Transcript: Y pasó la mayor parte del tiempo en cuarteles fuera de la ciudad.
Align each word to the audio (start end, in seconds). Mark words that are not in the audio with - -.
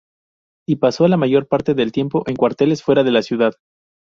Y 0.67 0.77
pasó 0.77 1.07
la 1.07 1.15
mayor 1.15 1.47
parte 1.47 1.75
del 1.75 1.91
tiempo 1.91 2.23
en 2.25 2.35
cuarteles 2.35 2.81
fuera 2.81 3.03
de 3.03 3.11
la 3.11 3.21
ciudad. 3.21 3.53